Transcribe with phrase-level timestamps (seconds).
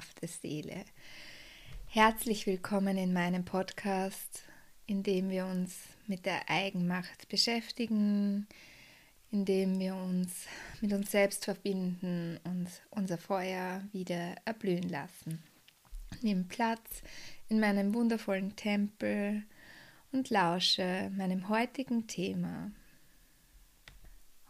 [0.00, 0.84] zauberhafte Seele.
[1.86, 4.44] Herzlich willkommen in meinem Podcast,
[4.86, 5.76] in dem wir uns
[6.06, 8.46] mit der Eigenmacht beschäftigen,
[9.30, 10.46] indem wir uns
[10.80, 15.42] mit uns selbst verbinden und unser Feuer wieder erblühen lassen.
[16.22, 17.02] Nimm Platz
[17.48, 19.42] in meinem wundervollen Tempel
[20.12, 22.70] und lausche meinem heutigen Thema.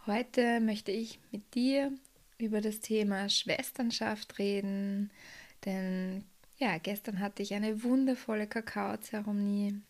[0.07, 1.93] Heute möchte ich mit dir
[2.41, 5.11] über das Thema Schwesternschaft reden,
[5.65, 6.25] denn
[6.59, 9.81] ja, gestern hatte ich eine wundervolle Kakaozeremonie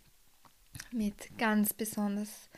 [0.92, 2.48] mit ganz besonders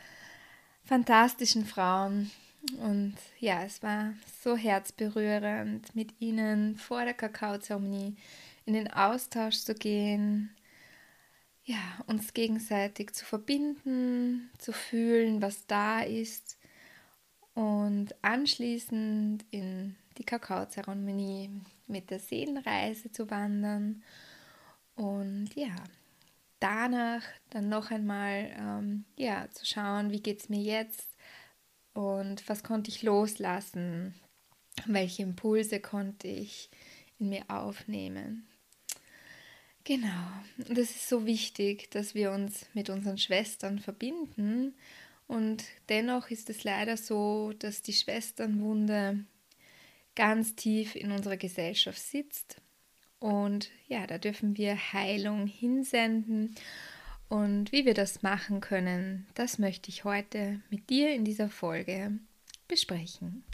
[0.85, 2.31] fantastischen Frauen.
[2.79, 8.17] Und ja, es war so herzberührend, mit ihnen vor der Kakaozeremonie
[8.67, 10.55] in den Austausch zu gehen,
[11.65, 16.59] ja, uns gegenseitig zu verbinden, zu fühlen, was da ist
[17.55, 21.51] und anschließend in die Kakaozeremonie
[21.93, 24.03] mit der Seelenreise zu wandern.
[24.97, 25.75] Und ja,
[26.59, 31.17] danach dann noch einmal ähm, ja, zu schauen, wie geht es mir jetzt
[31.95, 34.15] und was konnte ich loslassen,
[34.87, 36.71] welche Impulse konnte ich
[37.19, 38.49] in mir aufnehmen.
[39.85, 44.75] Genau, das ist so wichtig, dass wir uns mit unseren Schwestern verbinden.
[45.27, 49.25] Und dennoch ist es leider so, dass die Schwesternwunde
[50.15, 52.63] ganz tief in unserer Gesellschaft sitzt
[53.23, 56.57] und ja, da dürfen wir Heilung hinsenden.
[57.29, 62.19] Und wie wir das machen können, das möchte ich heute mit dir in dieser Folge
[62.67, 63.45] besprechen.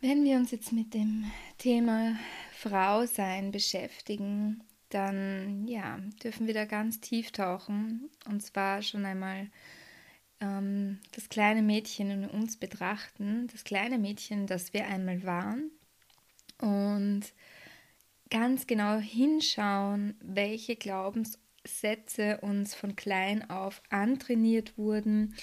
[0.00, 2.16] Wenn wir uns jetzt mit dem Thema
[2.52, 8.08] Frau sein beschäftigen, dann ja, dürfen wir da ganz tief tauchen.
[8.26, 9.50] Und zwar schon einmal
[10.42, 15.70] ähm, das kleine Mädchen in uns betrachten, das kleine Mädchen, das wir einmal waren.
[16.58, 17.22] Und
[18.30, 25.34] ganz genau hinschauen, welche Glaubenssätze uns von klein auf antrainiert wurden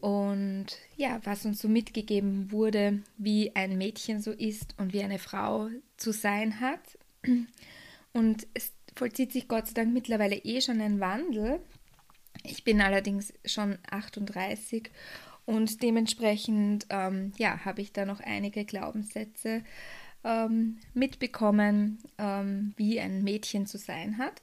[0.00, 0.66] und
[0.96, 5.68] ja, was uns so mitgegeben wurde, wie ein Mädchen so ist und wie eine Frau
[5.96, 6.98] zu sein hat.
[8.12, 11.60] Und es vollzieht sich Gott sei Dank mittlerweile eh schon ein Wandel.
[12.44, 14.90] Ich bin allerdings schon 38
[15.46, 19.62] und dementsprechend ähm, ja, habe ich da noch einige Glaubenssätze
[20.24, 24.42] ähm, mitbekommen, ähm, wie ein Mädchen zu sein hat.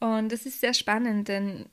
[0.00, 1.66] Und das ist sehr spannend, denn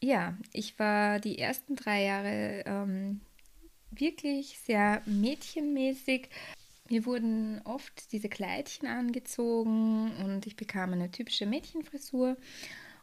[0.00, 3.20] ja, ich war die ersten drei Jahre ähm,
[3.90, 6.28] wirklich sehr mädchenmäßig.
[6.88, 12.36] Mir wurden oft diese Kleidchen angezogen und ich bekam eine typische Mädchenfrisur.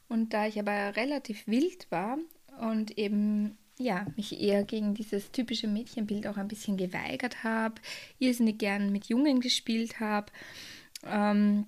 [0.09, 2.17] Und da ich aber relativ wild war
[2.59, 7.75] und eben ja, mich eher gegen dieses typische Mädchenbild auch ein bisschen geweigert habe,
[8.19, 10.27] irrsinnig gern mit Jungen gespielt habe.
[11.05, 11.65] Ähm,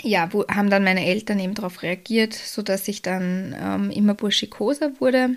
[0.00, 5.00] ja, wo haben dann meine Eltern eben darauf reagiert, sodass ich dann ähm, immer burschikoser
[5.00, 5.36] wurde.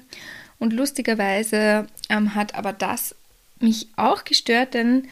[0.60, 3.16] Und lustigerweise ähm, hat aber das
[3.60, 5.08] mich auch gestört, denn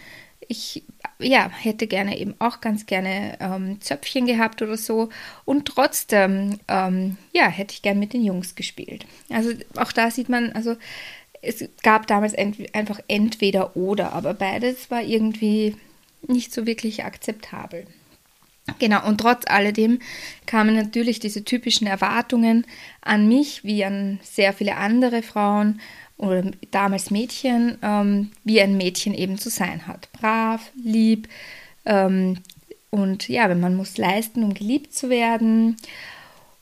[0.47, 0.83] ich
[1.19, 5.09] ja, hätte gerne eben auch ganz gerne ähm, Zöpfchen gehabt oder so.
[5.45, 9.05] Und trotzdem, ähm, ja, hätte ich gern mit den Jungs gespielt.
[9.29, 10.75] Also auch da sieht man, also
[11.41, 15.75] es gab damals ent einfach entweder oder, aber beides war irgendwie
[16.27, 17.85] nicht so wirklich akzeptabel.
[18.79, 19.99] Genau, und trotz alledem
[20.45, 22.65] kamen natürlich diese typischen Erwartungen
[23.01, 25.81] an mich wie an sehr viele andere Frauen
[26.17, 30.09] oder damals Mädchen, ähm, wie ein Mädchen eben zu sein hat.
[30.13, 31.27] Brav, lieb
[31.85, 32.37] ähm,
[32.89, 35.77] und ja, wenn man muss leisten, um geliebt zu werden.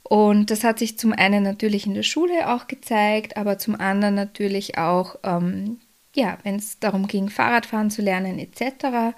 [0.04, 4.16] Und das hat sich zum einen natürlich in der Schule auch gezeigt, aber zum anderen
[4.16, 5.80] natürlich auch, ähm,
[6.16, 9.14] ja, wenn es darum ging, Fahrradfahren zu lernen etc.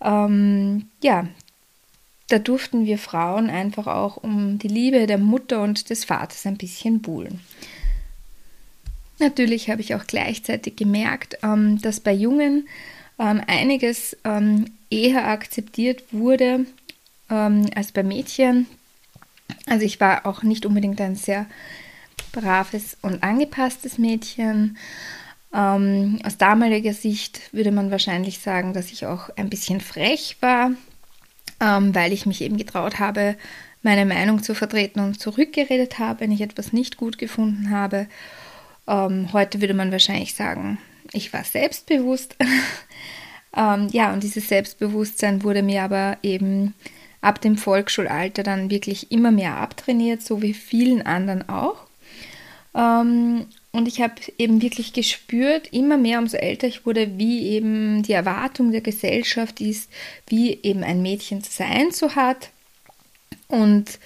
[0.00, 1.26] Ähm, ja,
[2.28, 6.56] da durften wir Frauen einfach auch um die Liebe der Mutter und des Vaters ein
[6.56, 7.40] bisschen buhlen.
[9.18, 12.68] Natürlich habe ich auch gleichzeitig gemerkt, ähm, dass bei Jungen
[13.18, 16.66] ähm, einiges ähm, eher akzeptiert wurde
[17.28, 18.66] als bei Mädchen.
[19.66, 21.46] Also ich war auch nicht unbedingt ein sehr
[22.30, 24.76] braves und angepasstes Mädchen.
[25.50, 30.70] aus damaliger Sicht würde man wahrscheinlich sagen, dass ich auch ein bisschen frech war,
[31.58, 33.34] weil ich mich eben getraut habe,
[33.82, 38.06] meine Meinung zu vertreten und zurückgeredet habe, wenn ich etwas nicht gut gefunden habe.
[38.88, 40.78] Ähm, heute würde man wahrscheinlich sagen,
[41.12, 42.36] ich war selbstbewusst.
[43.56, 46.74] Ähm, ja, und dieses Selbstbewusstsein wurde mir aber eben
[47.22, 51.86] ab dem Volksschulalter dann wirklich immer mehr abtrainiert, so wie vielen anderen auch.
[52.74, 58.02] Ähm, und ich habe eben wirklich gespürt, immer mehr, umso älter ich wurde, wie eben
[58.02, 59.90] die Erwartung der Gesellschaft ist,
[60.28, 62.50] wie eben ein Mädchen zu sein so hat.
[63.48, 63.98] Und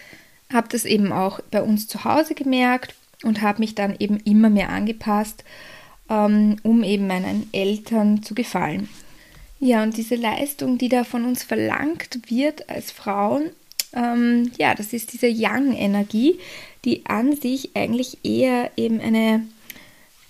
[0.52, 2.94] habe das eben auch bei uns zu Hause gemerkt
[3.24, 5.44] und habe mich dann eben immer mehr angepasst,
[6.08, 8.88] ähm, um eben meinen Eltern zu gefallen.
[9.58, 13.50] Ja, und diese Leistung, die da von uns verlangt wird als Frauen,
[13.92, 16.38] ähm, ja, das ist diese Yang-Energie,
[16.84, 19.44] die an sich eigentlich eher eben eine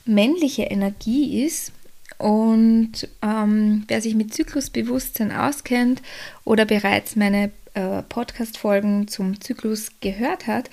[0.04, 1.72] männliche Energie ist.
[2.18, 6.02] Und ähm, wer sich mit Zyklusbewusstsein auskennt
[6.44, 10.68] oder bereits meine äh, Podcast-Folgen zum Zyklus gehört hat,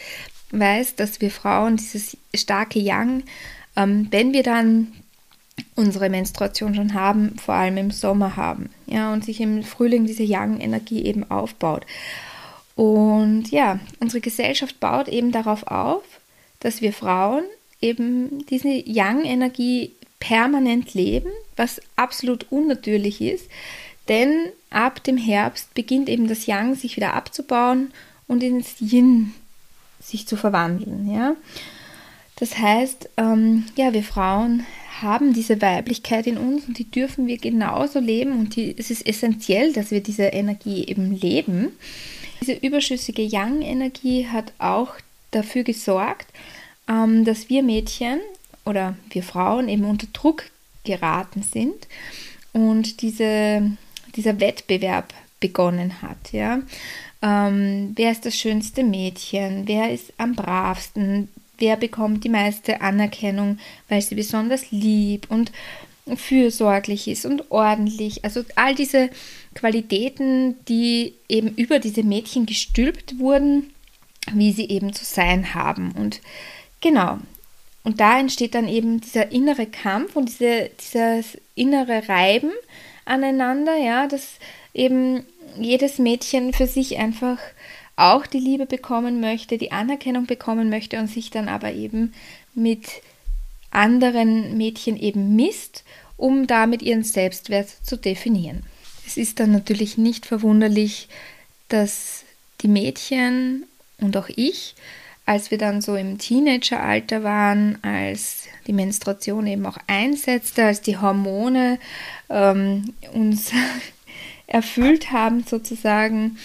[0.52, 3.24] weiß, dass wir Frauen dieses starke Yang,
[3.76, 4.94] ähm, wenn wir dann
[5.76, 8.70] unsere Menstruation schon haben, vor allem im Sommer haben.
[8.86, 11.86] Ja, und sich im Frühling diese Yang-Energie eben aufbaut.
[12.76, 16.04] Und ja, unsere Gesellschaft baut eben darauf auf,
[16.60, 17.44] dass wir Frauen
[17.82, 23.50] eben diese Yang-Energie permanent leben, was absolut unnatürlich ist,
[24.10, 27.92] denn ab dem Herbst beginnt eben das Yang sich wieder abzubauen
[28.28, 29.34] und ins Yin
[30.08, 31.12] sich zu verwandeln.
[31.12, 31.36] Ja?
[32.38, 34.66] Das heißt, ähm, ja, wir Frauen
[35.02, 39.06] haben diese Weiblichkeit in uns und die dürfen wir genauso leben und die, es ist
[39.06, 41.70] essentiell, dass wir diese Energie eben leben.
[42.42, 44.96] Diese überschüssige Yang-Energie hat auch
[45.32, 46.28] dafür gesorgt,
[46.88, 48.20] ähm, dass wir Mädchen
[48.66, 50.44] oder wir Frauen eben unter Druck
[50.84, 51.88] geraten sind
[52.54, 53.72] und diese,
[54.16, 56.32] dieser Wettbewerb begonnen hat.
[56.32, 56.60] Ja?
[57.22, 59.68] Ähm, wer ist das schönste Mädchen?
[59.68, 61.30] Wer ist am bravsten?
[61.58, 63.60] Wer bekommt die meiste Anerkennung,
[63.90, 65.52] weil sie besonders lieb und
[66.16, 68.24] fürsorglich ist und ordentlich.
[68.24, 69.10] Also all diese
[69.56, 73.74] Qualitäten, die eben über diese Mädchen gestülpt wurden,
[74.32, 75.92] wie sie eben zu sein haben.
[75.92, 76.22] Und
[76.80, 77.18] genau,
[77.84, 82.52] und da entsteht dann eben dieser innere Kampf und diese, dieses innere Reiben
[83.06, 84.40] aneinander, ja, dass
[84.74, 85.24] eben
[85.60, 87.40] jedes Mädchen für sich einfach
[87.96, 92.14] auch die Liebe bekommen möchte, die Anerkennung bekommen möchte und sich dann aber eben
[92.54, 92.88] mit
[93.72, 95.84] anderen Mädchen eben misst,
[96.16, 98.64] um damit ihren Selbstwert zu definieren.
[99.06, 101.10] Es ist dann natürlich nicht verwunderlich,
[101.70, 102.24] dass
[102.62, 103.66] die Mädchen
[104.00, 104.76] und auch ich,
[105.26, 110.98] als wir dann so im Teenageralter waren, als die Menstruation eben auch einsetzte, als die
[110.98, 111.80] Hormone
[112.30, 113.52] ähm, uns
[114.48, 116.38] erfüllt haben sozusagen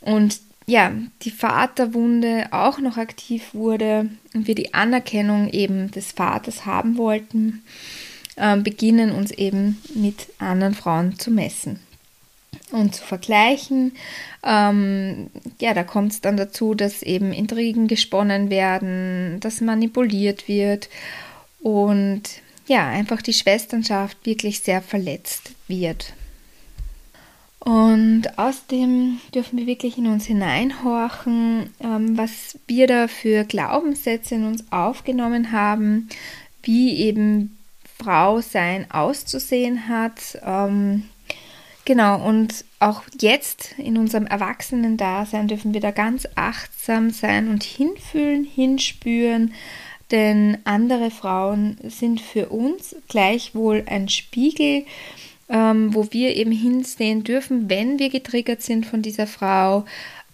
[0.00, 6.64] und ja, die Vaterwunde auch noch aktiv wurde und wir die Anerkennung eben des Vaters
[6.64, 7.62] haben wollten,
[8.36, 11.80] äh, beginnen uns eben mit anderen Frauen zu messen
[12.70, 13.92] und zu vergleichen.
[14.44, 15.28] Ähm,
[15.60, 20.88] ja, da kommt es dann dazu, dass eben Intrigen gesponnen werden, dass manipuliert wird
[21.60, 22.22] und
[22.66, 26.12] ja, einfach die Schwesternschaft wirklich sehr verletzt wird.
[27.60, 34.46] Und außerdem dürfen wir wirklich in uns hineinhorchen, ähm, was wir da für Glaubenssätze in
[34.46, 36.08] uns aufgenommen haben,
[36.62, 37.58] wie eben
[37.98, 40.38] Frau sein auszusehen hat.
[40.42, 41.04] Ähm,
[41.84, 48.44] genau, und auch jetzt in unserem Erwachsenen-Dasein dürfen wir da ganz achtsam sein und hinfühlen,
[48.44, 49.52] hinspüren,
[50.10, 54.84] denn andere Frauen sind für uns gleichwohl ein Spiegel
[55.50, 59.84] ähm, wo wir eben hinsehen dürfen, wenn wir getriggert sind von dieser Frau,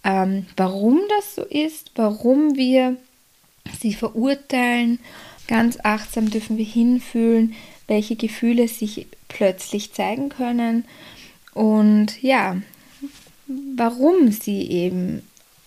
[0.04, 2.96] ähm, warum das so ist, warum wir
[3.80, 4.99] sie verurteilen.
[5.49, 7.54] Ganz achtsam dürfen wir hinfühlen,
[7.88, 10.85] welche Gefühle sich plötzlich zeigen können
[11.54, 12.56] und ja,
[13.76, 15.23] warum sie eben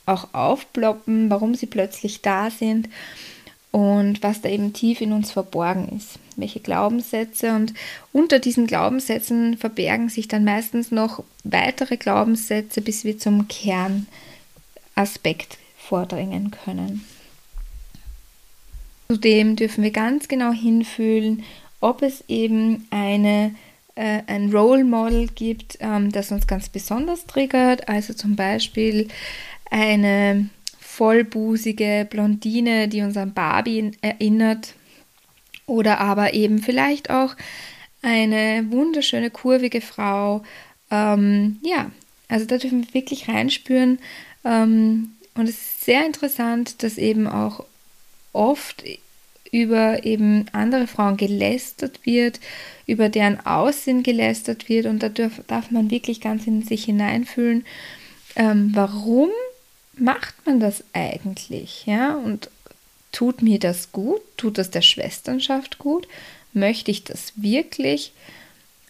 [0.05, 2.89] auch aufploppen, warum sie plötzlich da sind
[3.71, 7.73] und was da eben tief in uns verborgen ist, welche Glaubenssätze und
[8.11, 16.51] unter diesen Glaubenssätzen verbergen sich dann meistens noch weitere Glaubenssätze, bis wir zum Kernaspekt vordringen
[16.51, 17.03] können.
[19.09, 21.43] Zudem dürfen wir ganz genau hinfühlen,
[21.81, 23.55] ob es eben eine,
[23.95, 29.07] äh, ein Role Model gibt, ähm, das uns ganz besonders triggert, also zum Beispiel
[29.71, 34.73] eine vollbusige Blondine, die uns an Barbie erinnert.
[35.69, 37.35] Oder aber eben vielleicht auch
[38.01, 40.41] eine wunderschöne, kurvige Frau.
[40.89, 41.91] Ähm, ja,
[42.27, 43.99] also da dürfen wir wirklich reinspüren.
[44.43, 47.63] Ähm, und es ist sehr interessant, dass eben auch
[48.33, 48.83] oft
[49.51, 52.39] über eben andere Frauen gelästert wird,
[52.87, 57.65] über deren Aussehen gelästert wird und da darf, darf man wirklich ganz in sich hineinfühlen,
[58.35, 59.29] ähm, warum
[59.95, 62.49] macht man das eigentlich, ja, und
[63.11, 66.07] tut mir das gut, tut das der Schwesternschaft gut,
[66.53, 68.13] möchte ich das wirklich,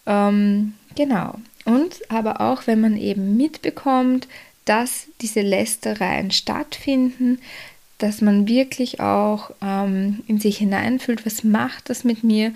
[0.06, 1.36] ähm, genau,
[1.66, 4.28] und aber auch, wenn man eben mitbekommt,
[4.66, 7.40] dass diese Lästereien stattfinden,
[7.98, 12.54] dass man wirklich auch ähm, in sich hineinfühlt, was macht das mit mir?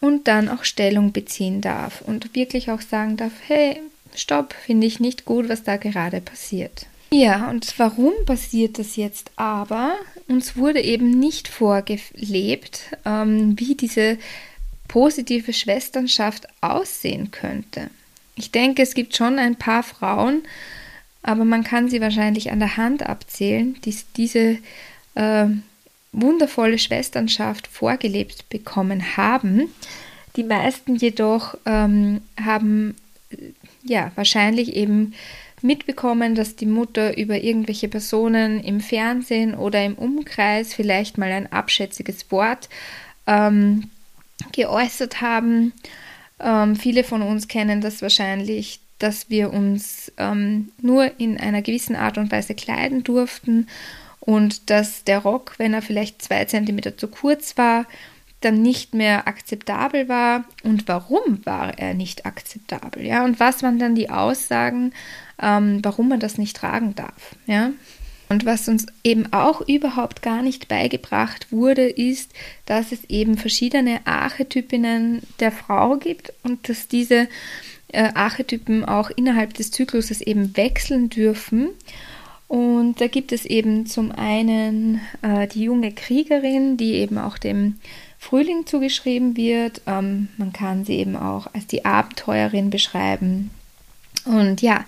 [0.00, 3.80] Und dann auch Stellung beziehen darf und wirklich auch sagen darf, hey,
[4.14, 6.86] stopp, finde ich nicht gut, was da gerade passiert.
[7.12, 9.96] Ja, und warum passiert das jetzt aber?
[10.28, 14.16] Uns wurde eben nicht vorgelebt, ähm, wie diese
[14.86, 17.90] positive Schwesternschaft aussehen könnte.
[18.36, 20.42] Ich denke, es gibt schon ein paar Frauen,
[21.22, 24.58] aber man kann sie wahrscheinlich an der Hand abzählen, die diese
[25.16, 25.46] äh,
[26.12, 29.68] wundervolle Schwesternschaft vorgelebt bekommen haben.
[30.36, 32.94] Die meisten jedoch ähm, haben
[33.82, 35.14] ja wahrscheinlich eben
[35.62, 41.52] mitbekommen, dass die Mutter über irgendwelche Personen im Fernsehen oder im Umkreis vielleicht mal ein
[41.52, 42.68] abschätziges Wort
[43.26, 43.90] ähm,
[44.52, 45.72] geäußert haben.
[46.38, 51.96] Ähm, viele von uns kennen das wahrscheinlich, dass wir uns ähm, nur in einer gewissen
[51.96, 53.66] Art und Weise kleiden durften
[54.20, 57.86] und dass der Rock, wenn er vielleicht zwei Zentimeter zu kurz war,
[58.40, 60.44] dann nicht mehr akzeptabel war.
[60.62, 63.04] Und warum war er nicht akzeptabel?
[63.04, 64.92] Ja, und was waren dann die Aussagen,
[65.40, 67.34] ähm, warum man das nicht tragen darf?
[67.46, 67.72] Ja.
[68.28, 72.32] Und was uns eben auch überhaupt gar nicht beigebracht wurde, ist,
[72.64, 77.26] dass es eben verschiedene Archetypinnen der Frau gibt und dass diese
[77.88, 81.70] äh, Archetypen auch innerhalb des Zykluses eben wechseln dürfen.
[82.46, 87.80] Und da gibt es eben zum einen äh, die junge Kriegerin, die eben auch dem
[88.18, 89.82] Frühling zugeschrieben wird.
[89.86, 93.50] Ähm, man kann sie eben auch als die Abenteuerin beschreiben.
[94.24, 94.84] Und ja,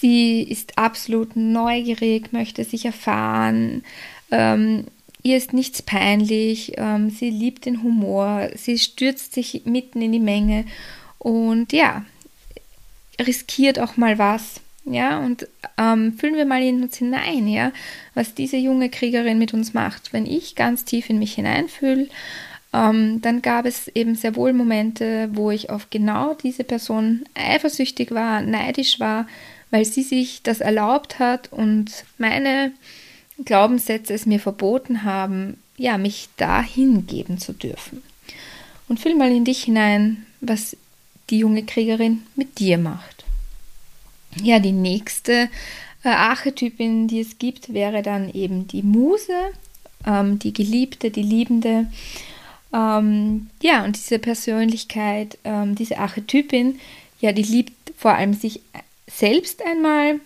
[0.00, 3.82] sie ist absolut neugierig, möchte sich erfahren.
[4.30, 4.84] Ähm,
[5.22, 10.20] ihr ist nichts peinlich, ähm, sie liebt den Humor, sie stürzt sich mitten in die
[10.20, 10.64] Menge
[11.18, 12.04] und ja,
[13.20, 14.60] riskiert auch mal was.
[14.90, 17.72] Ja, und ähm, fühlen wir mal in uns hinein, ja,
[18.14, 20.14] was diese junge Kriegerin mit uns macht.
[20.14, 22.08] Wenn ich ganz tief in mich hineinfühle,
[22.72, 28.12] ähm, dann gab es eben sehr wohl Momente, wo ich auf genau diese Person eifersüchtig
[28.12, 29.26] war, neidisch war,
[29.70, 32.72] weil sie sich das erlaubt hat und meine
[33.44, 38.02] Glaubenssätze es mir verboten haben, ja, mich da hingeben zu dürfen.
[38.88, 40.76] Und fühl mal in dich hinein, was
[41.30, 43.24] die junge Kriegerin mit dir macht.
[44.42, 45.48] Ja, die nächste
[46.04, 49.52] äh, Archetypin, die es gibt, wäre dann eben die Muse,
[50.06, 51.90] ähm, die Geliebte, die Liebende.
[52.72, 56.78] Ähm, ja, und diese Persönlichkeit, ähm, diese Archetypin,
[57.20, 58.60] ja, die liebt vor allem sich
[59.18, 60.20] selbst einmal.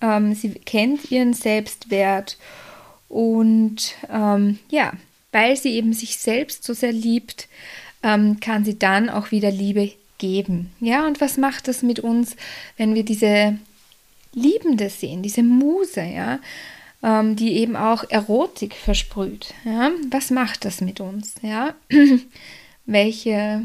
[0.00, 2.38] Ähm, sie kennt ihren Selbstwert
[3.08, 4.92] und ähm, ja,
[5.32, 7.48] weil sie eben sich selbst so sehr liebt,
[8.02, 10.70] ähm, kann sie dann auch wieder Liebe geben.
[10.80, 12.36] Ja, und was macht das mit uns,
[12.76, 13.58] wenn wir diese
[14.32, 16.38] Liebende sehen, diese Muse, ja,
[17.02, 19.54] ähm, die eben auch Erotik versprüht.
[19.64, 19.90] Ja?
[20.10, 21.34] Was macht das mit uns?
[21.42, 21.74] Ja?
[22.86, 23.62] Welche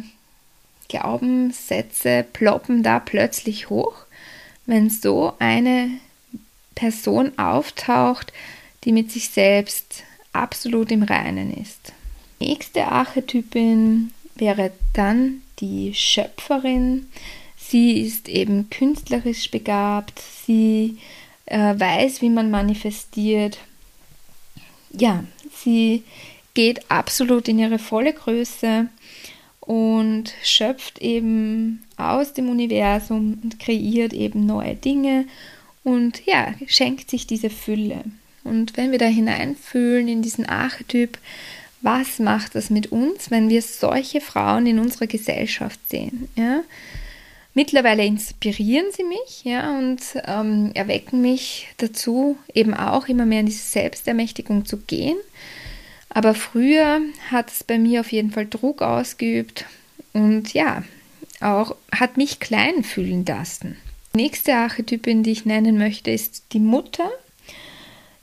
[0.89, 4.05] Glaubenssätze ploppen da plötzlich hoch,
[4.69, 5.89] wenn so eine
[6.75, 8.31] Person auftaucht,
[8.83, 11.93] die mit sich selbst absolut im Reinen ist?
[12.39, 17.07] Nächste Archetypin wäre dann die Schöpferin.
[17.57, 20.97] Sie ist eben künstlerisch begabt, sie
[21.45, 23.57] äh, weiß, wie man manifestiert.
[24.91, 25.23] Ja,
[25.53, 26.03] sie
[26.53, 28.87] geht absolut in ihre volle Größe
[29.69, 35.25] und schöpft eben aus dem Universum und kreiert eben neue Dinge
[35.83, 38.03] und ja, schenkt sich diese Fülle.
[38.43, 41.19] Und wenn wir da hineinfühlen in diesen Archetyp,
[41.83, 46.29] was macht das mit uns, wenn wir solche Frauen in unserer Gesellschaft sehen?
[46.35, 46.61] Ja?
[47.53, 53.45] Mittlerweile inspirieren sie mich ja, und ähm, erwecken mich dazu, eben auch immer mehr in
[53.45, 55.17] diese Selbstermächtigung zu gehen.
[56.09, 59.65] Aber früher hat es bei mir auf jeden Fall Druck ausgeübt
[60.13, 60.83] und ja,
[61.39, 63.77] auch hat mich klein fühlen lassen.
[64.13, 67.09] Die nächste Archetypin, die ich nennen möchte, ist die Mutter.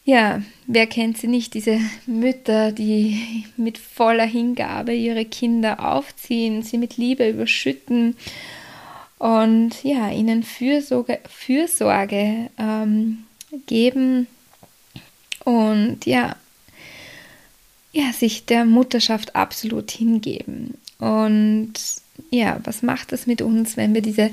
[0.04, 6.78] Ja, wer kennt sie nicht, diese Mütter, die mit voller Hingabe ihre Kinder aufziehen, sie
[6.78, 8.16] mit Liebe überschütten
[9.18, 13.24] und ja, ihnen Fürsorge, Fürsorge ähm,
[13.66, 14.26] geben
[15.44, 16.36] und ja,
[17.96, 20.74] ja, sich der Mutterschaft absolut hingeben.
[20.98, 21.72] Und
[22.30, 24.30] ja, was macht das mit uns, wenn wir diese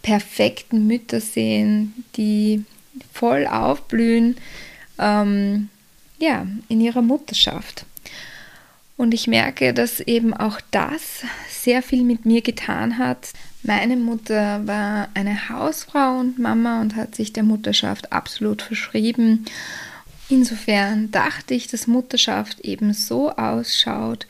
[0.00, 2.64] perfekten Mütter sehen, die
[3.12, 4.38] voll aufblühen,
[4.98, 5.68] ähm,
[6.18, 7.84] ja, in ihrer Mutterschaft?
[8.96, 11.02] Und ich merke, dass eben auch das
[11.50, 13.32] sehr viel mit mir getan hat.
[13.62, 19.44] Meine Mutter war eine Hausfrau und Mama und hat sich der Mutterschaft absolut verschrieben.
[20.32, 24.26] Insofern dachte ich, dass Mutterschaft eben so ausschaut,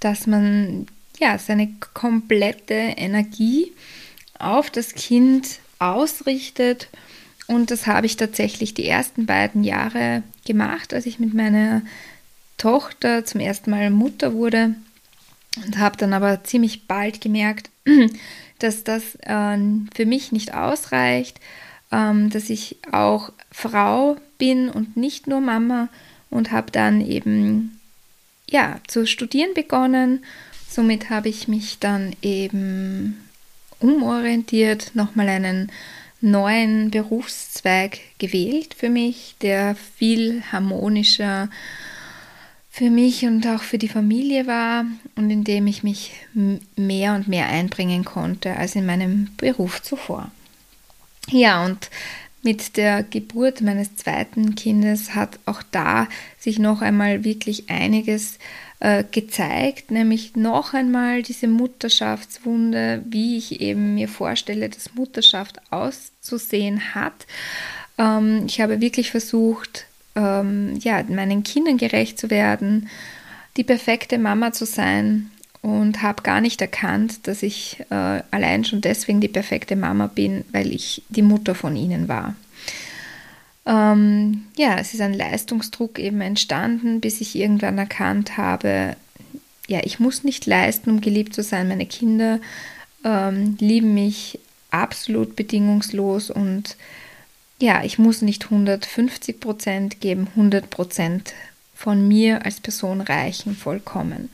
[0.00, 0.86] dass man
[1.20, 3.70] ja seine komplette Energie
[4.38, 6.88] auf das Kind ausrichtet.
[7.48, 11.82] Und das habe ich tatsächlich die ersten beiden Jahre gemacht, als ich mit meiner
[12.56, 14.74] Tochter zum ersten Mal Mutter wurde
[15.66, 17.68] und habe dann aber ziemlich bald gemerkt,
[18.58, 19.58] dass das äh,
[19.94, 21.40] für mich nicht ausreicht,
[21.90, 25.88] ähm, dass ich auch Frau bin und nicht nur Mama
[26.28, 27.78] und habe dann eben
[28.50, 30.24] ja zu studieren begonnen.
[30.68, 33.22] Somit habe ich mich dann eben
[33.78, 35.70] umorientiert, nochmal einen
[36.20, 41.48] neuen Berufszweig gewählt für mich, der viel harmonischer
[42.68, 46.14] für mich und auch für die Familie war und in dem ich mich
[46.74, 50.32] mehr und mehr einbringen konnte als in meinem Beruf zuvor.
[51.28, 51.90] Ja, und
[52.42, 56.08] mit der Geburt meines zweiten Kindes hat auch da
[56.38, 58.38] sich noch einmal wirklich einiges
[58.80, 66.94] äh, gezeigt, nämlich noch einmal diese Mutterschaftswunde, wie ich eben mir vorstelle, dass Mutterschaft auszusehen
[66.94, 67.26] hat.
[67.96, 72.88] Ähm, ich habe wirklich versucht, ähm, ja, meinen Kindern gerecht zu werden,
[73.56, 75.30] die perfekte Mama zu sein
[75.62, 80.44] und habe gar nicht erkannt, dass ich äh, allein schon deswegen die perfekte Mama bin,
[80.52, 82.34] weil ich die Mutter von ihnen war.
[83.64, 88.96] Ähm, ja, es ist ein Leistungsdruck eben entstanden, bis ich irgendwann erkannt habe,
[89.68, 91.68] ja, ich muss nicht leisten, um geliebt zu sein.
[91.68, 92.40] Meine Kinder
[93.04, 96.76] ähm, lieben mich absolut bedingungslos und
[97.60, 101.32] ja, ich muss nicht 150 Prozent geben, 100 Prozent
[101.74, 104.30] von mir als Person reichen vollkommen.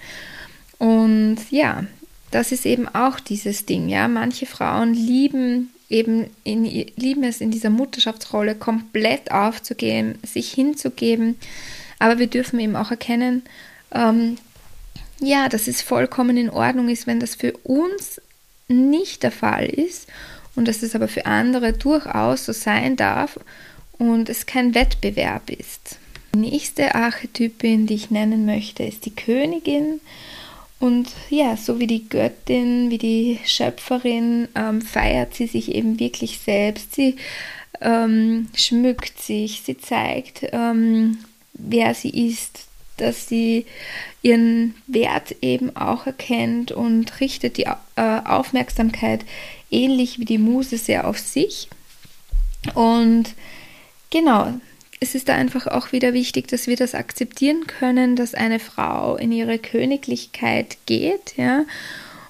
[0.78, 1.84] Und ja,
[2.30, 4.08] das ist eben auch dieses Ding, ja.
[4.08, 11.36] Manche Frauen lieben eben in, lieben es in dieser Mutterschaftsrolle komplett aufzugeben, sich hinzugeben.
[11.98, 13.42] Aber wir dürfen eben auch erkennen,
[13.92, 14.36] ähm,
[15.20, 18.20] ja, dass es vollkommen in Ordnung ist, wenn das für uns
[18.68, 20.06] nicht der Fall ist
[20.54, 23.40] und dass es aber für andere durchaus so sein darf
[23.92, 25.98] und es kein Wettbewerb ist.
[26.34, 30.00] Die nächste Archetypin, die ich nennen möchte, ist die Königin.
[30.80, 36.38] Und ja, so wie die Göttin, wie die Schöpferin, ähm, feiert sie sich eben wirklich
[36.38, 36.94] selbst.
[36.94, 37.16] Sie
[37.80, 41.18] ähm, schmückt sich, sie zeigt, ähm,
[41.54, 43.66] wer sie ist, dass sie
[44.22, 49.24] ihren Wert eben auch erkennt und richtet die äh, Aufmerksamkeit
[49.70, 51.68] ähnlich wie die Muse sehr auf sich.
[52.74, 53.34] Und
[54.10, 54.54] genau,
[55.00, 59.16] es ist da einfach auch wieder wichtig, dass wir das akzeptieren können, dass eine Frau
[59.16, 61.64] in ihre Königlichkeit geht, ja.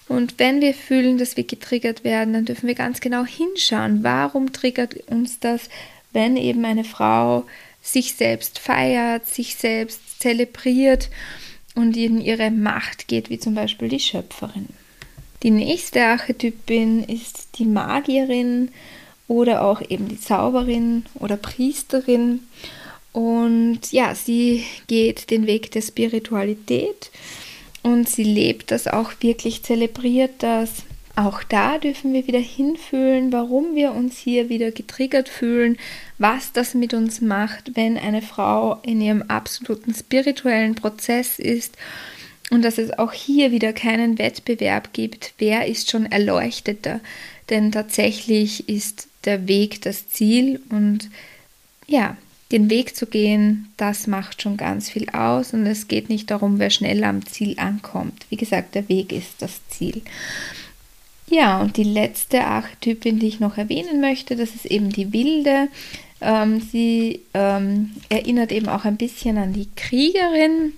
[0.08, 4.52] Und wenn wir fühlen, dass wir getriggert werden, dann dürfen wir ganz genau hinschauen, warum
[4.52, 5.68] triggert uns das,
[6.12, 7.44] wenn eben eine Frau
[7.82, 11.10] sich selbst feiert, sich selbst zelebriert
[11.74, 14.68] und in ihre Macht geht, wie zum Beispiel die Schöpferin.
[15.42, 18.70] Die nächste Archetypin ist die Magierin
[19.28, 22.40] oder auch eben die Zauberin oder Priesterin.
[23.12, 27.10] Und ja, sie geht den Weg der Spiritualität
[27.82, 30.84] und sie lebt das auch wirklich, zelebriert das.
[31.14, 35.76] Auch da dürfen wir wieder hinfühlen, warum wir uns hier wieder getriggert fühlen,
[36.18, 41.76] was das mit uns macht, wenn eine Frau in ihrem absoluten spirituellen Prozess ist
[42.50, 47.00] und dass es auch hier wieder keinen Wettbewerb gibt, wer ist schon erleuchteter.
[47.50, 51.10] Denn tatsächlich ist der Weg das Ziel und
[51.86, 52.16] ja,
[52.52, 56.58] den Weg zu gehen, das macht schon ganz viel aus und es geht nicht darum,
[56.58, 58.26] wer schneller am Ziel ankommt.
[58.30, 60.02] Wie gesagt, der Weg ist das Ziel.
[61.28, 65.68] Ja, und die letzte Archetypin, die ich noch erwähnen möchte, das ist eben die Wilde.
[66.22, 70.72] Ähm, sie ähm, erinnert eben auch ein bisschen an die Kriegerin,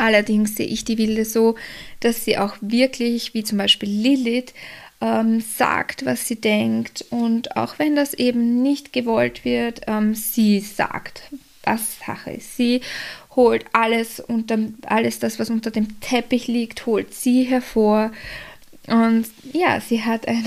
[0.00, 1.56] Allerdings sehe ich die Wilde so,
[2.00, 4.54] dass sie auch wirklich, wie zum Beispiel Lilith,
[5.00, 7.04] ähm, sagt, was sie denkt.
[7.10, 11.22] Und auch wenn das eben nicht gewollt wird, ähm, sie sagt,
[11.64, 12.56] was Sache ist.
[12.56, 12.80] Sie
[13.36, 18.12] holt alles unter alles das, was unter dem Teppich liegt, holt sie hervor.
[18.86, 20.44] Und ja, sie hat eine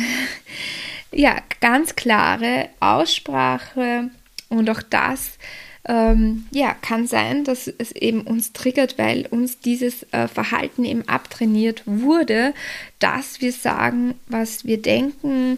[1.11, 4.09] ja, ganz klare Aussprache
[4.49, 5.37] und auch das
[5.85, 11.07] ähm, ja, kann sein, dass es eben uns triggert, weil uns dieses äh, Verhalten eben
[11.07, 12.53] abtrainiert wurde,
[12.99, 15.57] dass wir sagen, was wir denken,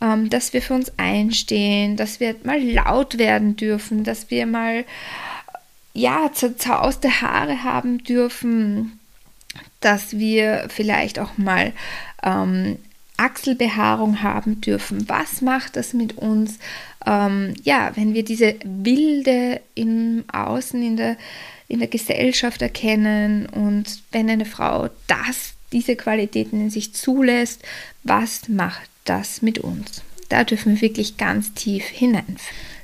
[0.00, 4.84] ähm, dass wir für uns einstehen, dass wir mal laut werden dürfen, dass wir mal
[5.92, 8.98] ja zerzauste Haare haben dürfen,
[9.80, 11.72] dass wir vielleicht auch mal
[12.22, 12.78] ähm,
[13.16, 15.08] Achselbehaarung haben dürfen.
[15.08, 16.58] Was macht das mit uns?
[17.04, 21.16] Ähm, ja, wenn wir diese Wilde im Außen, in der,
[21.68, 27.62] in der Gesellschaft erkennen und wenn eine Frau das, diese Qualitäten in sich zulässt,
[28.02, 30.02] was macht das mit uns?
[30.28, 32.38] Da dürfen wir wirklich ganz tief hineinfühlen.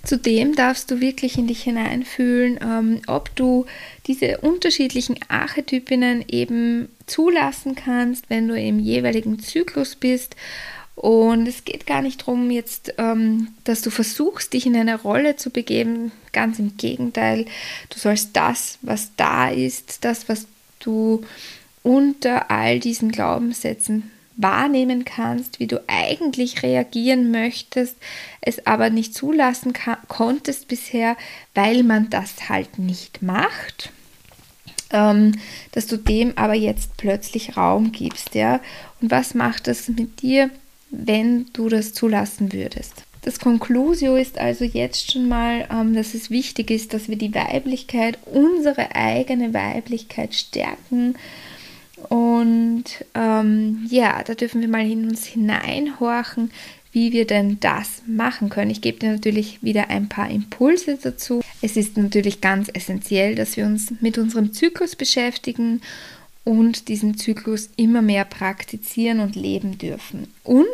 [0.04, 3.66] Zudem darfst du wirklich in dich hineinfühlen, ähm, ob du
[4.06, 10.34] diese unterschiedlichen Archetypinnen eben zulassen kannst, wenn du im jeweiligen Zyklus bist.
[10.96, 15.36] Und es geht gar nicht darum, jetzt, ähm, dass du versuchst, dich in eine Rolle
[15.36, 16.10] zu begeben.
[16.32, 17.46] Ganz im Gegenteil,
[17.88, 20.46] du sollst das, was da ist, das, was
[20.80, 21.24] du
[21.84, 24.10] unter all diesen Glaubenssätzen
[24.42, 27.96] wahrnehmen kannst, wie du eigentlich reagieren möchtest,
[28.40, 29.72] es aber nicht zulassen
[30.08, 31.16] konntest bisher,
[31.54, 33.90] weil man das halt nicht macht,
[34.90, 35.32] ähm,
[35.72, 38.60] dass du dem aber jetzt plötzlich Raum gibst, ja.
[39.00, 40.50] Und was macht das mit dir,
[40.90, 43.04] wenn du das zulassen würdest?
[43.22, 47.34] Das Conclusio ist also jetzt schon mal, ähm, dass es wichtig ist, dass wir die
[47.34, 51.14] Weiblichkeit, unsere eigene Weiblichkeit stärken,
[52.08, 52.84] und
[53.14, 56.50] ähm, ja, da dürfen wir mal in uns hineinhorchen,
[56.92, 58.70] wie wir denn das machen können.
[58.70, 61.40] Ich gebe dir natürlich wieder ein paar Impulse dazu.
[61.62, 65.80] Es ist natürlich ganz essentiell, dass wir uns mit unserem Zyklus beschäftigen
[66.44, 70.32] und diesen Zyklus immer mehr praktizieren und leben dürfen.
[70.44, 70.66] Und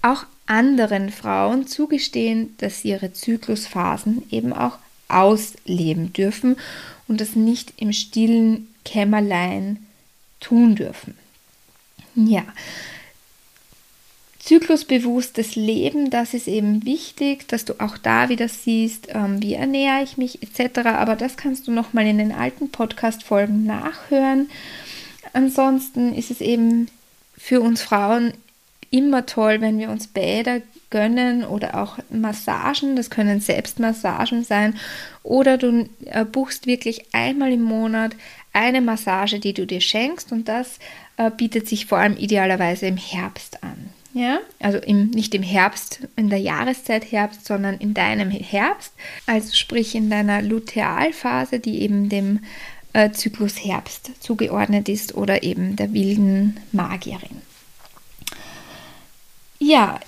[0.00, 6.56] auch anderen Frauen zugestehen, dass sie ihre Zyklusphasen eben auch ausleben dürfen
[7.08, 9.78] und das nicht im stillen Kämmerlein
[10.42, 11.16] tun dürfen.
[12.14, 12.44] Ja,
[14.42, 20.02] zyklusbewusstes Leben, das ist eben wichtig, dass du auch da wieder siehst, ähm, wie ernähre
[20.02, 20.80] ich mich etc.
[20.80, 24.50] Aber das kannst du nochmal in den alten Podcast-Folgen nachhören.
[25.32, 26.88] Ansonsten ist es eben
[27.38, 28.34] für uns Frauen
[28.90, 30.60] immer toll, wenn wir uns Bäder
[30.92, 32.94] gönnen oder auch Massagen.
[32.94, 34.76] Das können Selbstmassagen sein.
[35.24, 38.12] Oder du äh, buchst wirklich einmal im Monat
[38.52, 40.78] eine Massage, die du dir schenkst und das
[41.16, 43.90] äh, bietet sich vor allem idealerweise im Herbst an.
[44.14, 48.92] Ja, also im, nicht im Herbst, in der Jahreszeit Herbst, sondern in deinem Herbst,
[49.26, 52.40] also sprich in deiner Lutealphase, die eben dem
[52.92, 57.40] äh, Zyklus Herbst zugeordnet ist oder eben der wilden Magierin.
[59.58, 59.98] Ja,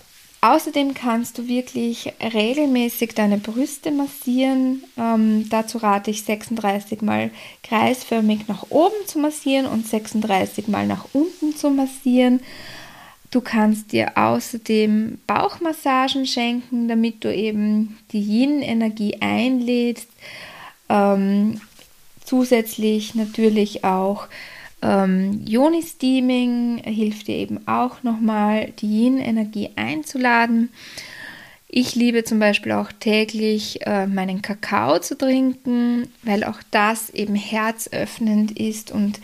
[0.44, 4.84] Außerdem kannst du wirklich regelmäßig deine Brüste massieren.
[4.98, 7.30] Ähm, dazu rate ich 36 mal
[7.62, 12.40] kreisförmig nach oben zu massieren und 36 mal nach unten zu massieren.
[13.30, 20.10] Du kannst dir außerdem Bauchmassagen schenken, damit du eben die Yin-Energie einlädst.
[20.90, 21.58] Ähm,
[22.22, 24.28] zusätzlich natürlich auch
[24.84, 30.68] ähm, Yoni-Steaming hilft dir eben auch nochmal, die Yin-Energie einzuladen.
[31.68, 37.34] Ich liebe zum Beispiel auch täglich äh, meinen Kakao zu trinken, weil auch das eben
[37.34, 39.20] herzöffnend ist und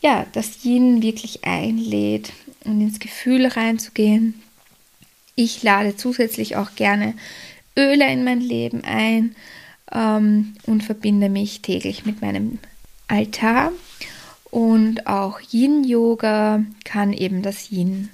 [0.00, 2.32] ja, das Yin wirklich einlädt
[2.64, 4.34] und ins Gefühl reinzugehen.
[5.34, 7.14] Ich lade zusätzlich auch gerne
[7.76, 9.34] Öle in mein Leben ein
[9.90, 12.58] ähm, und verbinde mich täglich mit meinem
[13.08, 13.72] Altar.
[14.50, 18.08] Und auch Yin-Yoga kann eben das Yin,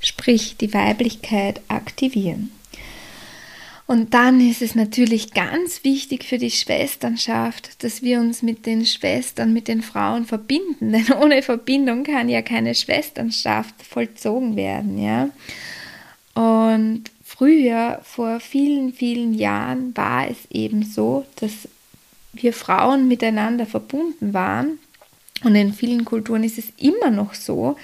[0.00, 2.50] sprich die Weiblichkeit, aktivieren.
[3.86, 8.84] Und dann ist es natürlich ganz wichtig für die Schwesternschaft, dass wir uns mit den
[8.84, 10.92] Schwestern, mit den Frauen verbinden.
[10.92, 15.30] Denn ohne Verbindung kann ja keine Schwesternschaft vollzogen werden, ja.
[16.34, 21.66] Und früher, vor vielen, vielen Jahren, war es eben so, dass
[22.34, 24.78] wir Frauen miteinander verbunden waren
[25.44, 27.76] und in vielen Kulturen ist es immer noch so,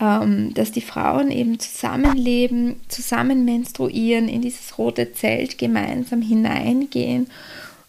[0.00, 7.28] ähm, dass die Frauen eben zusammenleben, zusammen menstruieren, in dieses rote Zelt gemeinsam hineingehen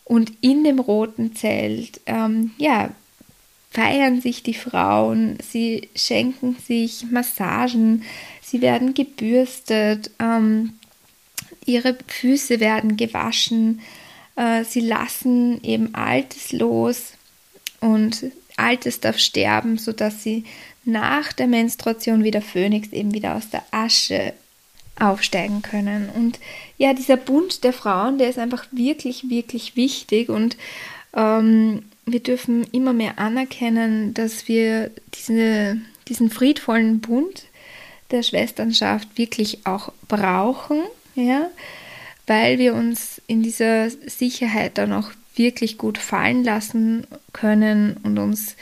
[0.04, 2.90] und in dem roten Zelt, ähm, ja,
[3.72, 8.04] feiern sich die Frauen, sie schenken sich Massagen,
[8.42, 10.74] sie werden gebürstet, ähm,
[11.66, 13.82] ihre Füße werden gewaschen,
[14.38, 17.14] äh, sie lassen eben Altes los
[17.82, 20.44] und Altes darf sterben, sodass sie
[20.84, 24.34] nach der Menstruation wie der Phönix eben wieder aus der Asche
[25.00, 26.10] aufsteigen können.
[26.10, 26.40] Und
[26.78, 30.58] ja, dieser Bund der Frauen, der ist einfach wirklich, wirklich wichtig und
[31.16, 37.44] ähm, wir dürfen immer mehr anerkennen, dass wir diese, diesen friedvollen Bund
[38.12, 40.82] der Schwesternschaft wirklich auch brauchen,
[41.16, 41.50] ja,
[42.26, 48.56] weil wir uns in dieser Sicherheit dann auch wirklich gut fallen lassen können und uns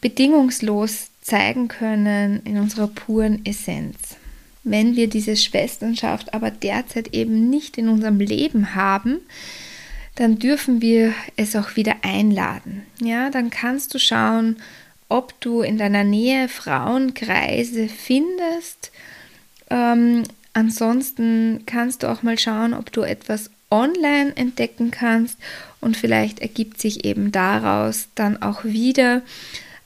[0.00, 4.16] bedingungslos zeigen können in unserer puren Essenz.
[4.62, 9.20] Wenn wir diese Schwesternschaft aber derzeit eben nicht in unserem Leben haben,
[10.16, 12.82] dann dürfen wir es auch wieder einladen.
[13.00, 14.56] Ja, dann kannst du schauen,
[15.08, 18.92] ob du in deiner Nähe Frauenkreise findest.
[19.70, 25.38] Ähm, ansonsten kannst du auch mal schauen, ob du etwas online entdecken kannst
[25.80, 29.22] und vielleicht ergibt sich eben daraus dann auch wieder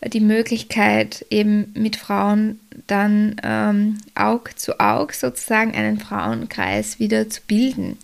[0.07, 7.41] die Möglichkeit, eben mit Frauen dann ähm, Aug zu Aug sozusagen einen Frauenkreis wieder zu
[7.47, 7.97] bilden.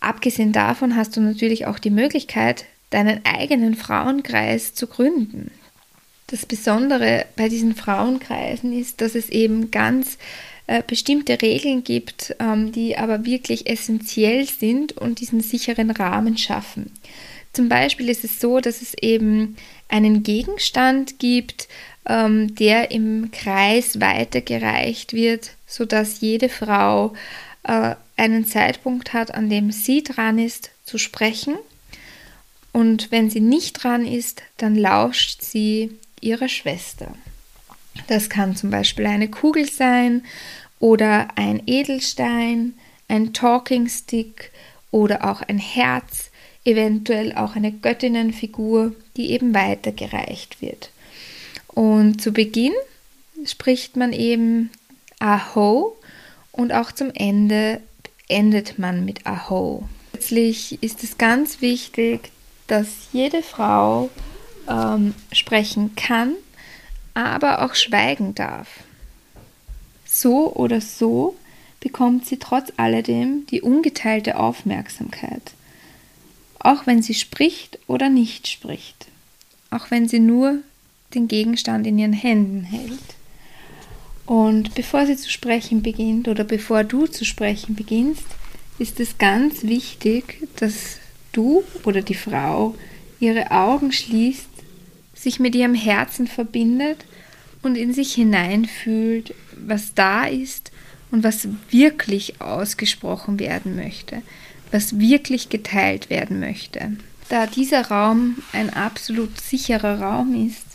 [0.00, 5.50] Abgesehen davon hast du natürlich auch die Möglichkeit, deinen eigenen Frauenkreis zu gründen.
[6.28, 10.18] Das Besondere bei diesen Frauenkreisen ist, dass es eben ganz
[10.68, 16.92] äh, bestimmte Regeln gibt, ähm, die aber wirklich essentiell sind und diesen sicheren Rahmen schaffen.
[17.54, 19.56] Zum Beispiel ist es so, dass es eben
[19.88, 21.68] einen Gegenstand gibt,
[22.06, 27.14] ähm, der im Kreis weitergereicht wird, sodass jede Frau
[27.62, 31.56] äh, einen Zeitpunkt hat, an dem sie dran ist zu sprechen.
[32.72, 37.14] Und wenn sie nicht dran ist, dann lauscht sie ihrer Schwester.
[38.06, 40.22] Das kann zum Beispiel eine Kugel sein
[40.78, 42.74] oder ein Edelstein,
[43.08, 44.50] ein Talking Stick
[44.90, 46.30] oder auch ein Herz,
[46.64, 50.90] eventuell auch eine Göttinnenfigur, die eben weitergereicht wird.
[51.68, 52.72] Und zu Beginn
[53.44, 54.70] spricht man eben
[55.18, 55.96] Aho
[56.52, 57.80] und auch zum Ende
[58.28, 59.88] endet man mit Aho.
[60.12, 62.30] Letztlich ist es ganz wichtig,
[62.66, 64.10] dass jede Frau
[64.68, 66.34] ähm, sprechen kann,
[67.26, 68.68] aber auch schweigen darf.
[70.04, 71.36] So oder so
[71.80, 75.52] bekommt sie trotz alledem die ungeteilte Aufmerksamkeit.
[76.58, 79.06] Auch wenn sie spricht oder nicht spricht.
[79.70, 80.58] Auch wenn sie nur
[81.14, 82.98] den Gegenstand in ihren Händen hält.
[84.26, 88.24] Und bevor sie zu sprechen beginnt oder bevor du zu sprechen beginnst,
[88.78, 90.98] ist es ganz wichtig, dass
[91.32, 92.74] du oder die Frau
[93.20, 94.48] ihre Augen schließt,
[95.14, 97.04] sich mit ihrem Herzen verbindet
[97.62, 100.70] und in sich hineinfühlt, was da ist
[101.10, 104.22] und was wirklich ausgesprochen werden möchte,
[104.70, 106.92] was wirklich geteilt werden möchte.
[107.28, 110.66] Da dieser Raum ein absolut sicherer Raum ist,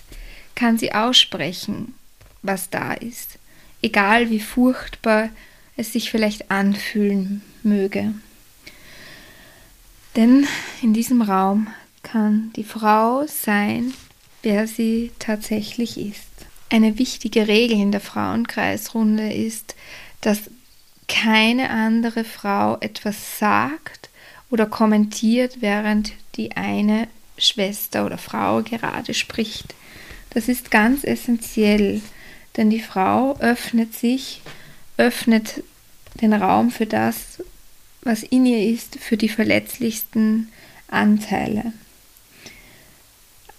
[0.56, 1.96] kann sie aussprechen,
[2.42, 3.40] was da ist,
[3.82, 5.30] egal wie furchtbar
[5.76, 8.14] es sich vielleicht anfühlen möge.
[10.16, 10.46] Denn
[10.82, 11.68] in diesem Raum
[12.04, 13.94] kann die Frau sein,
[14.44, 16.33] wer sie tatsächlich ist.
[16.74, 19.76] Eine wichtige Regel in der Frauenkreisrunde ist,
[20.22, 20.50] dass
[21.08, 24.10] keine andere Frau etwas sagt
[24.50, 27.08] oder kommentiert, während die eine
[27.38, 29.76] Schwester oder Frau gerade spricht.
[30.32, 32.02] Das ist ganz essentiell,
[32.58, 34.42] denn die Frau öffnet sich,
[34.98, 35.64] öffnet
[36.22, 37.44] den Raum für das,
[38.02, 40.52] was in ihr ist, für die verletzlichsten
[40.88, 41.72] Anteile.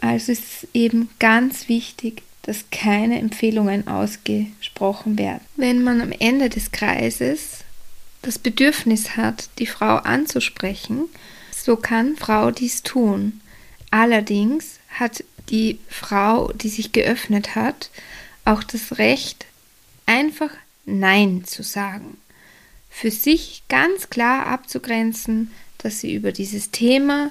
[0.01, 5.41] Also ist es eben ganz wichtig, dass keine Empfehlungen ausgesprochen werden.
[5.57, 7.65] Wenn man am Ende des Kreises
[8.23, 11.09] das Bedürfnis hat, die Frau anzusprechen,
[11.53, 13.41] so kann Frau dies tun.
[13.91, 17.91] Allerdings hat die Frau, die sich geöffnet hat,
[18.45, 19.47] auch das Recht,
[20.07, 20.51] einfach
[20.85, 22.19] Nein zu sagen.
[22.91, 27.31] Für sich ganz klar abzugrenzen, dass sie über dieses Thema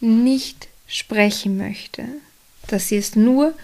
[0.00, 2.04] nicht sprechen möchte,
[2.68, 3.54] dass sie es nur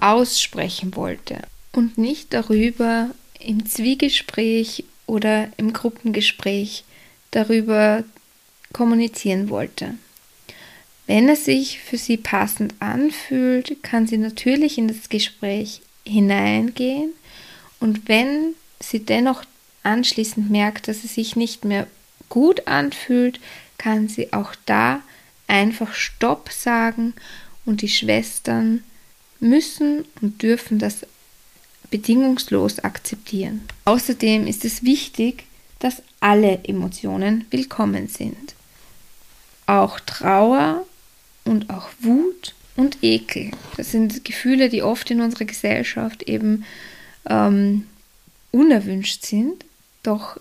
[0.00, 6.84] aussprechen wollte und nicht darüber im Zwiegespräch oder im Gruppengespräch
[7.30, 8.04] darüber
[8.72, 9.94] kommunizieren wollte.
[11.06, 17.12] Wenn es sich für sie passend anfühlt, kann sie natürlich in das Gespräch hineingehen
[17.80, 19.44] und wenn sie dennoch
[19.82, 21.86] anschließend merkt, dass es sich nicht mehr
[22.28, 23.40] gut anfühlt,
[23.78, 25.02] kann sie auch da
[25.48, 27.14] einfach Stopp sagen
[27.64, 28.84] und die Schwestern
[29.40, 31.06] müssen und dürfen das
[31.90, 33.62] bedingungslos akzeptieren.
[33.84, 35.44] Außerdem ist es wichtig,
[35.78, 38.54] dass alle Emotionen willkommen sind.
[39.66, 40.86] Auch Trauer
[41.44, 43.50] und auch Wut und Ekel.
[43.76, 46.64] Das sind Gefühle, die oft in unserer Gesellschaft eben
[47.28, 47.86] ähm,
[48.52, 49.64] unerwünscht sind,
[50.02, 50.38] doch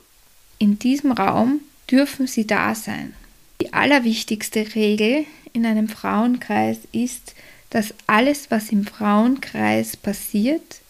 [0.58, 3.14] in diesem Raum dürfen sie da sein.
[3.62, 7.34] Die allerwichtigste Regel in einem Frauenkreis ist,
[7.70, 10.82] dass alles, was im Frauenkreis passiert,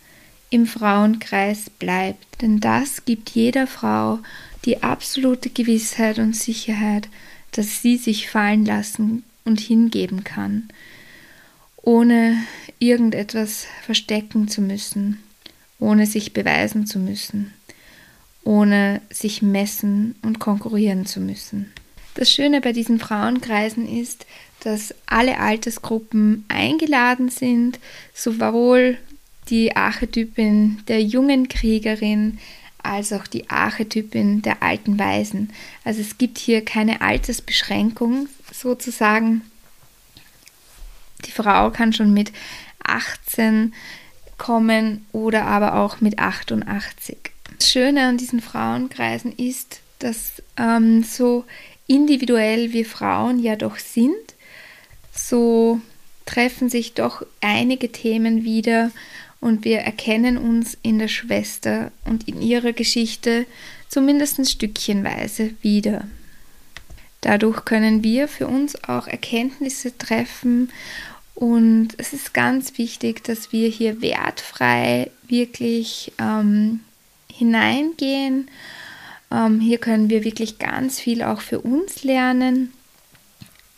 [0.50, 2.42] im Frauenkreis bleibt.
[2.42, 4.20] Denn das gibt jeder Frau
[4.66, 7.08] die absolute Gewissheit und Sicherheit,
[7.52, 10.70] dass sie sich fallen lassen und hingeben kann,
[11.78, 12.38] ohne
[12.78, 15.22] irgendetwas verstecken zu müssen,
[15.80, 17.54] ohne sich beweisen zu müssen,
[18.44, 21.72] ohne sich messen und konkurrieren zu müssen.
[22.16, 24.26] Das Schöne bei diesen Frauenkreisen ist,
[24.62, 27.80] dass alle Altersgruppen eingeladen sind,
[28.14, 28.98] sowohl
[29.50, 32.40] die Archetypin der jungen Kriegerin
[32.84, 35.52] als auch die Archetypin der alten Weisen.
[35.84, 39.42] Also es gibt hier keine Altersbeschränkung sozusagen.
[41.26, 42.32] Die Frau kann schon mit
[42.84, 43.74] 18
[44.38, 47.18] kommen oder aber auch mit 88.
[47.58, 51.44] Das Schöne an diesen Frauenkreisen ist, dass ähm, so
[51.88, 54.16] individuell wir Frauen ja doch sind,
[55.28, 55.82] so
[56.26, 58.92] treffen sich doch einige Themen wieder
[59.42, 63.46] und wir erkennen uns in der Schwester und in ihrer Geschichte
[63.88, 66.08] zumindest stückchenweise wieder.
[67.22, 70.72] Dadurch können wir für uns auch Erkenntnisse treffen
[71.36, 76.82] und es ist ganz wichtig, dass wir hier wertfrei wirklich ähm,
[77.32, 78.50] hineingehen.
[79.32, 82.74] Ähm, hier können wir wirklich ganz viel auch für uns lernen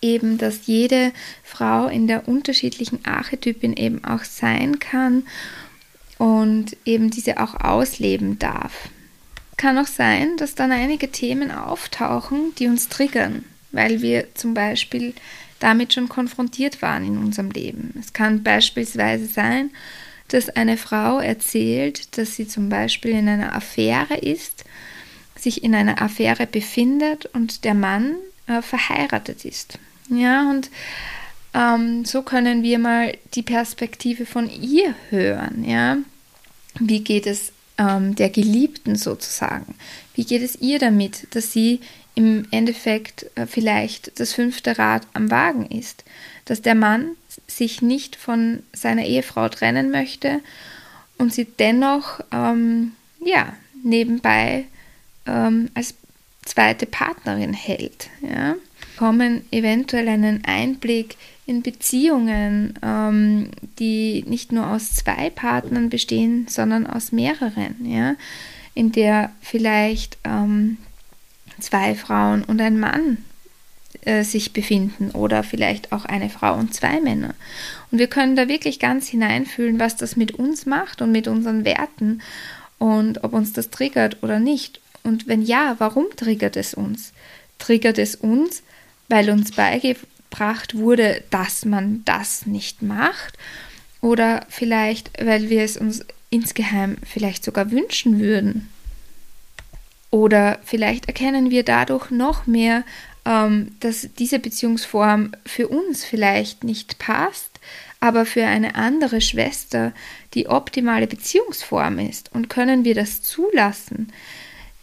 [0.02, 1.12] eben, dass jede
[1.44, 5.24] Frau in der unterschiedlichen Archetypin eben auch sein kann
[6.18, 8.90] und eben diese auch ausleben darf.
[9.58, 15.14] Kann auch sein, dass dann einige Themen auftauchen, die uns triggern, weil wir zum Beispiel
[15.60, 17.94] damit schon konfrontiert waren in unserem Leben.
[18.00, 19.70] Es kann beispielsweise sein,
[20.30, 24.64] dass eine Frau erzählt, dass sie zum Beispiel in einer Affäre ist,
[25.38, 28.16] sich in einer Affäre befindet und der Mann
[28.48, 29.78] äh, verheiratet ist.
[30.10, 30.70] Ja, und
[31.54, 35.64] ähm, so können wir mal die Perspektive von ihr hören.
[35.66, 35.98] Ja,
[36.80, 39.76] wie geht es ähm, der Geliebten sozusagen?
[40.16, 41.82] Wie geht es ihr damit, dass sie
[42.16, 46.04] im Endeffekt äh, vielleicht das fünfte Rad am Wagen ist?
[46.46, 47.12] Dass der Mann
[47.48, 50.42] sich nicht von seiner Ehefrau trennen möchte
[51.18, 54.66] und sie dennoch ähm, ja, nebenbei
[55.26, 55.96] ähm, als
[56.46, 58.10] zweite Partnerin hält.
[58.22, 58.56] Ja?
[59.02, 61.16] Bekommen eventuell einen Einblick
[61.48, 68.14] in Beziehungen, ähm, die nicht nur aus zwei Partnern bestehen, sondern aus mehreren, ja,
[68.76, 70.78] in der vielleicht ähm,
[71.60, 73.18] zwei Frauen und ein Mann
[74.02, 77.34] äh, sich befinden oder vielleicht auch eine Frau und zwei Männer.
[77.90, 81.66] Und wir können da wirklich ganz hineinfühlen, was das mit uns macht und mit unseren
[81.66, 82.22] Werten
[82.78, 84.80] und ob uns das triggert oder nicht.
[85.02, 87.14] Und wenn ja, warum triggert es uns?
[87.58, 88.62] Triggert es uns,
[89.12, 93.38] weil uns beigebracht wurde, dass man das nicht macht
[94.00, 98.70] oder vielleicht, weil wir es uns insgeheim vielleicht sogar wünschen würden.
[100.10, 102.84] Oder vielleicht erkennen wir dadurch noch mehr,
[103.26, 107.60] ähm, dass diese Beziehungsform für uns vielleicht nicht passt,
[108.00, 109.94] aber für eine andere Schwester
[110.34, 112.34] die optimale Beziehungsform ist.
[112.34, 114.12] Und können wir das zulassen?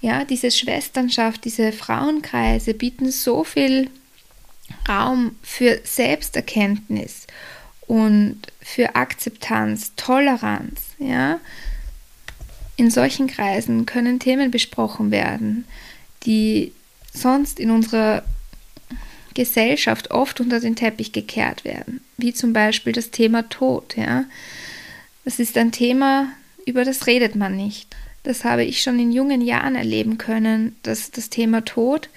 [0.01, 3.91] Ja, diese Schwesternschaft, diese Frauenkreise bieten so viel
[4.89, 7.27] Raum für Selbsterkenntnis
[7.87, 11.41] und für Akzeptanz, Toleranz, ja.
[12.77, 15.65] In solchen Kreisen können Themen besprochen werden,
[16.25, 16.73] die
[17.13, 18.23] sonst in unserer
[19.35, 24.25] Gesellschaft oft unter den Teppich gekehrt werden, wie zum Beispiel das Thema Tod, ja.
[25.25, 26.29] Das ist ein Thema,
[26.67, 27.95] über das redet man nicht.
[28.23, 32.09] Das habe ich schon in jungen Jahren erleben können, dass das Thema Tod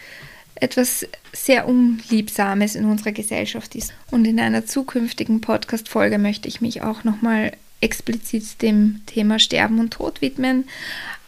[0.62, 3.94] etwas sehr Unliebsames in unserer Gesellschaft ist.
[4.12, 7.52] Und in einer zukünftigen Podcast-Folge möchte ich mich auch nochmal
[7.82, 10.66] explizit dem Thema Sterben und Tod widmen.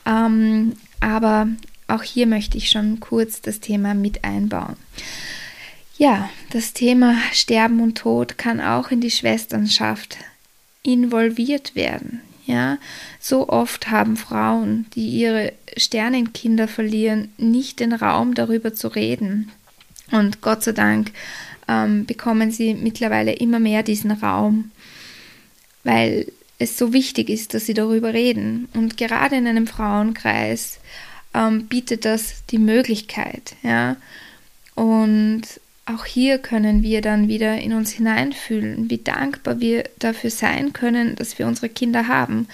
[0.05, 1.47] Ähm, aber
[1.87, 4.75] auch hier möchte ich schon kurz das Thema mit einbauen.
[5.97, 10.17] Ja, das Thema Sterben und Tod kann auch in die Schwesternschaft
[10.83, 12.21] involviert werden.
[12.45, 12.77] Ja,
[13.19, 19.51] so oft haben Frauen, die ihre Sternenkinder verlieren, nicht den Raum darüber zu reden.
[20.11, 21.11] Und Gott sei Dank
[21.67, 24.71] ähm, bekommen sie mittlerweile immer mehr diesen Raum,
[25.83, 26.27] weil
[26.59, 28.67] es so wichtig ist, dass sie darüber reden.
[28.73, 30.79] Und gerade in einem Frauenkreis
[31.33, 33.55] ähm, bietet das die Möglichkeit.
[33.63, 33.95] Ja?
[34.75, 35.43] Und
[35.85, 41.15] auch hier können wir dann wieder in uns hineinfühlen, wie dankbar wir dafür sein können,
[41.15, 42.47] dass wir unsere Kinder haben.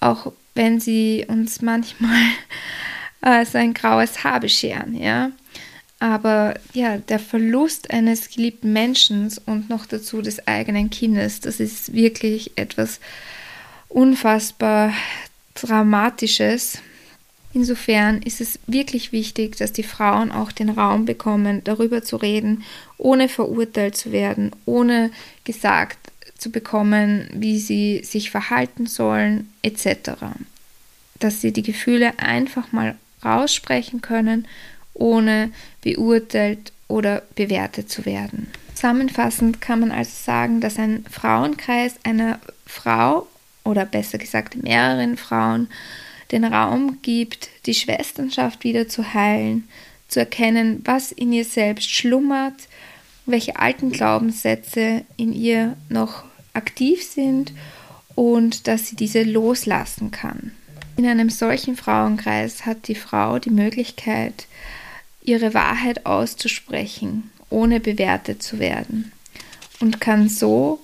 [0.00, 2.20] Auch wenn sie uns manchmal
[3.22, 5.30] äh, so ein graues Haar bescheren, ja.
[5.98, 11.94] Aber ja, der Verlust eines geliebten Menschen und noch dazu des eigenen Kindes, das ist
[11.94, 13.00] wirklich etwas
[13.88, 14.92] unfassbar
[15.54, 16.78] Dramatisches.
[17.54, 22.64] Insofern ist es wirklich wichtig, dass die Frauen auch den Raum bekommen, darüber zu reden,
[22.98, 25.12] ohne verurteilt zu werden, ohne
[25.44, 25.98] gesagt
[26.36, 30.10] zu bekommen, wie sie sich verhalten sollen, etc.
[31.20, 34.48] Dass sie die Gefühle einfach mal raussprechen können,
[34.92, 38.48] ohne beurteilt oder bewertet zu werden.
[38.74, 43.28] Zusammenfassend kann man also sagen, dass ein Frauenkreis einer Frau
[43.62, 45.68] oder besser gesagt mehreren Frauen
[46.34, 49.68] den Raum gibt, die Schwesternschaft wieder zu heilen,
[50.08, 52.68] zu erkennen, was in ihr selbst schlummert,
[53.24, 57.52] welche alten Glaubenssätze in ihr noch aktiv sind
[58.16, 60.52] und dass sie diese loslassen kann.
[60.96, 64.46] In einem solchen Frauenkreis hat die Frau die Möglichkeit,
[65.22, 69.12] ihre Wahrheit auszusprechen, ohne bewertet zu werden
[69.80, 70.80] und kann so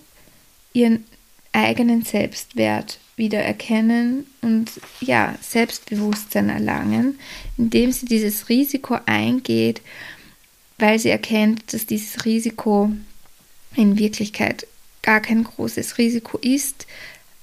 [0.73, 1.05] ihren
[1.53, 7.21] eigenen Selbstwert wieder erkennen und ja, Selbstbewusstsein erlangen,
[7.57, 9.83] indem sie dieses Risiko eingeht,
[10.79, 12.91] weil sie erkennt, dass dieses Risiko
[13.77, 14.67] in Wirklichkeit
[15.03, 16.87] gar kein großes Risiko ist,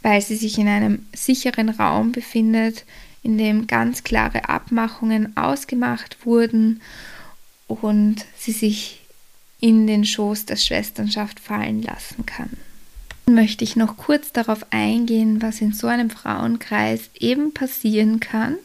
[0.01, 2.83] weil sie sich in einem sicheren Raum befindet,
[3.23, 6.81] in dem ganz klare Abmachungen ausgemacht wurden
[7.67, 9.01] und sie sich
[9.59, 12.49] in den Schoß der Schwesternschaft fallen lassen kann
[13.29, 18.55] möchte ich noch kurz darauf eingehen, was in so einem Frauenkreis eben passieren kann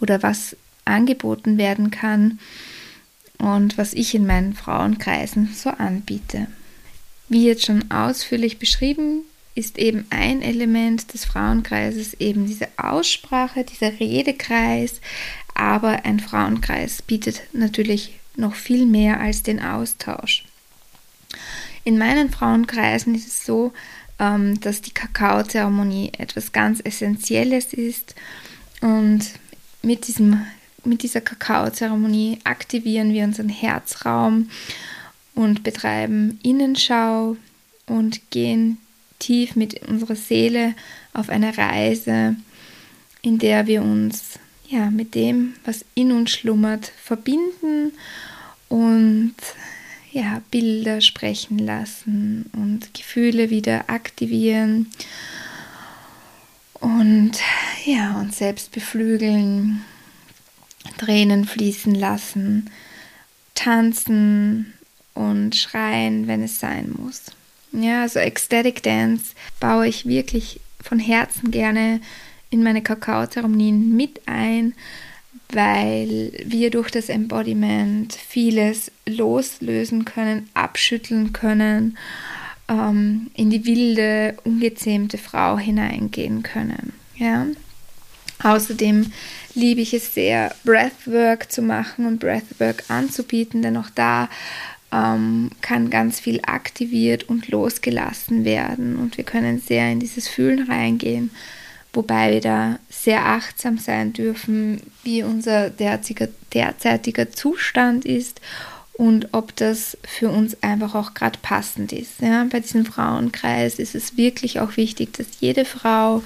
[0.00, 2.38] oder was angeboten werden kann
[3.38, 6.48] und was ich in meinen Frauenkreisen so anbiete.
[7.28, 9.22] Wie jetzt schon ausführlich beschrieben,
[9.54, 15.00] ist eben ein Element des Frauenkreises eben diese Aussprache, dieser Redekreis,
[15.54, 20.44] aber ein Frauenkreis bietet natürlich noch viel mehr als den Austausch.
[21.84, 23.72] In meinen Frauenkreisen ist es so,
[24.18, 28.14] ähm, dass die Kakaozeremonie etwas ganz Essentielles ist
[28.80, 29.24] und
[29.82, 30.44] mit, diesem,
[30.84, 34.48] mit dieser Kakaozeremonie aktivieren wir unseren Herzraum
[35.34, 37.36] und betreiben Innenschau
[37.86, 38.78] und gehen
[39.18, 40.74] tief mit unserer Seele
[41.14, 42.36] auf eine Reise,
[43.22, 47.92] in der wir uns ja mit dem, was in uns schlummert, verbinden
[48.68, 49.34] und
[50.12, 54.90] ja, Bilder sprechen lassen und Gefühle wieder aktivieren
[56.74, 57.32] und
[57.86, 59.82] ja, uns selbst beflügeln,
[60.98, 62.70] Tränen fließen lassen,
[63.54, 64.74] tanzen
[65.14, 67.32] und schreien, wenn es sein muss.
[67.72, 72.00] Ja, also Ecstatic Dance baue ich wirklich von Herzen gerne
[72.50, 74.74] in meine Kakaozeremonien mit ein,
[75.52, 81.98] weil wir durch das Embodiment vieles loslösen können, abschütteln können,
[82.68, 86.92] ähm, in die wilde, ungezähmte Frau hineingehen können.
[87.16, 87.46] Ja?
[88.42, 89.12] Außerdem
[89.54, 94.28] liebe ich es sehr, Breathwork zu machen und Breathwork anzubieten, denn auch da
[94.90, 100.70] ähm, kann ganz viel aktiviert und losgelassen werden und wir können sehr in dieses Fühlen
[100.70, 101.30] reingehen
[101.92, 108.40] wobei wir da sehr achtsam sein dürfen, wie unser derzeitiger, derzeitiger Zustand ist
[108.92, 112.20] und ob das für uns einfach auch gerade passend ist.
[112.20, 116.22] Ja, bei diesem Frauenkreis ist es wirklich auch wichtig, dass jede Frau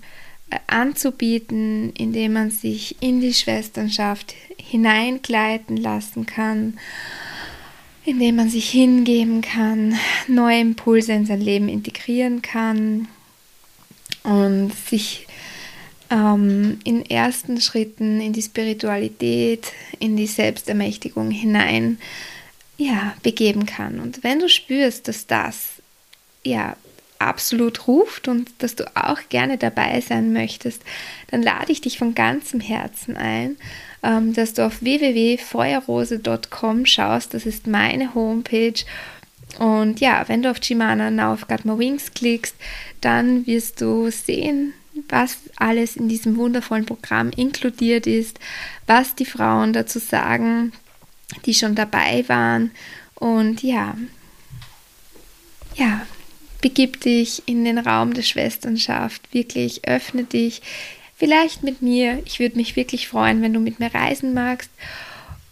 [0.67, 6.79] anzubieten, in dem man sich in die Schwesternschaft hineingleiten lassen kann,
[8.05, 9.97] in dem man sich hingeben kann,
[10.27, 13.09] neue Impulse in sein Leben integrieren kann
[14.23, 15.27] und sich
[16.11, 21.99] ähm, in ersten Schritten in die Spiritualität, in die Selbstermächtigung hinein
[22.77, 24.01] ja, begeben kann.
[24.01, 25.69] Und wenn du spürst, dass das
[26.43, 26.77] ja
[27.21, 30.83] absolut ruft und dass du auch gerne dabei sein möchtest,
[31.31, 33.57] dann lade ich dich von ganzem Herzen ein,
[34.03, 37.35] ähm, dass du auf www.feuerrose.com schaust.
[37.35, 38.85] Das ist meine Homepage.
[39.59, 42.55] Und ja, wenn du auf Chimana Now I've Got My Wings klickst,
[43.01, 44.73] dann wirst du sehen,
[45.09, 48.39] was alles in diesem wundervollen Programm inkludiert ist,
[48.87, 50.73] was die Frauen dazu sagen,
[51.47, 52.71] die schon dabei waren.
[53.15, 53.97] Und ja,
[55.75, 56.07] ja,
[56.61, 60.63] begib dich in den Raum der Schwesternschaft, wirklich öffne dich,
[61.17, 62.23] vielleicht mit mir.
[62.25, 64.71] Ich würde mich wirklich freuen, wenn du mit mir reisen magst.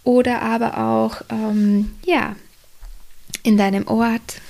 [0.05, 2.37] Oder aber auch, ähm, ja,
[3.43, 4.41] in deinem Ort,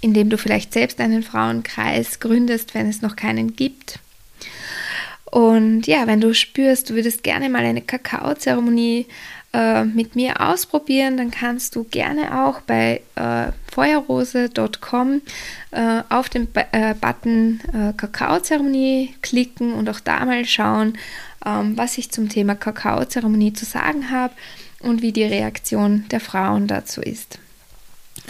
[0.00, 3.98] indem du vielleicht selbst einen Frauenkreis gründest, wenn es noch keinen gibt.
[5.24, 9.06] Und ja, wenn du spürst, du würdest gerne mal eine Kakaozeremonie
[9.54, 15.22] äh, mit mir ausprobieren, dann kannst du gerne auch bei äh, feuerrose.com
[15.70, 20.98] äh, auf den ba äh, Button äh, Kakaozeremonie klicken und auch da mal schauen,
[21.46, 24.34] ähm, was ich zum Thema Kakaozeremonie zu sagen habe
[24.80, 27.38] und wie die Reaktion der Frauen dazu ist.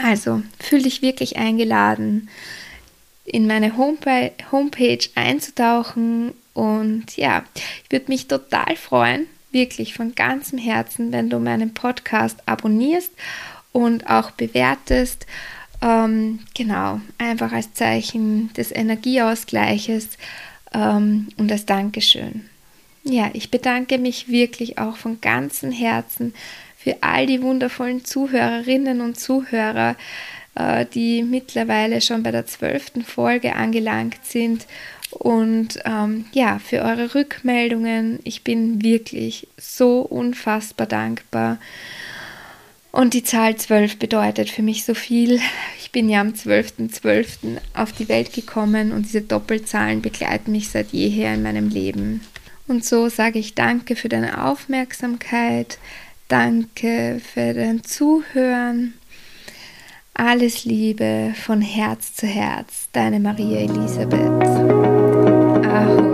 [0.02, 2.28] Also fühl dich wirklich eingeladen,
[3.24, 10.58] in meine Homepage, Homepage einzutauchen und ja, ich würde mich total freuen, wirklich von ganzem
[10.58, 13.12] Herzen, wenn du meinen Podcast abonnierst
[13.72, 15.26] und auch bewertest.
[15.80, 20.10] Ähm, genau, einfach als Zeichen des Energieausgleiches
[20.74, 22.48] ähm, und als Dankeschön.
[23.04, 26.34] Ja, ich bedanke mich wirklich auch von ganzem Herzen
[26.76, 29.96] für all die wundervollen Zuhörerinnen und Zuhörer,
[30.54, 34.66] äh, die mittlerweile schon bei der zwölften Folge angelangt sind.
[35.18, 38.20] Und ähm, ja, für eure Rückmeldungen.
[38.24, 41.58] Ich bin wirklich so unfassbar dankbar.
[42.92, 45.40] Und die Zahl 12 bedeutet für mich so viel.
[45.78, 47.00] Ich bin ja am 12.12.
[47.00, 47.58] .12.
[47.74, 52.20] auf die Welt gekommen und diese Doppelzahlen begleiten mich seit jeher in meinem Leben.
[52.66, 55.78] Und so sage ich danke für deine Aufmerksamkeit,
[56.28, 58.94] Danke für dein Zuhören.
[60.14, 64.93] Alles Liebe von Herz zu Herz, deine Maria Elisabeth.
[65.64, 66.13] Aho.